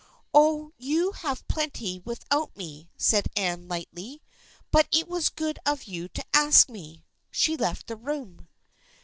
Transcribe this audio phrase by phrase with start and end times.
[0.33, 4.23] "Oh, you have plenty without me," said Anne lightly,"
[4.71, 8.47] but it was good of you to ask me." She left the room.